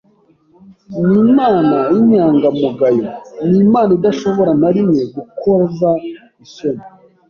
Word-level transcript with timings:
ni 1.07 1.17
Imana 1.25 1.77
y’inyangamugayo, 1.91 3.05
ni 3.49 3.57
Imana 3.65 3.89
idashobora 3.97 4.51
na 4.61 4.69
rimwe 4.75 5.01
gukoza 5.15 5.89
isoni 6.45 6.83